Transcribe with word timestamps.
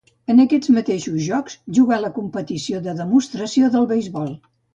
En 0.33 0.39
aquests 0.43 0.69
mateixos 0.77 1.19
Jocs 1.25 1.57
jugà 1.79 1.99
la 2.07 2.11
competició 2.17 2.81
de 2.89 2.97
demostració 3.03 3.71
del 3.79 3.87
beisbol. 3.95 4.35